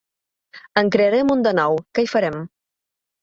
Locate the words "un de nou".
1.35-1.77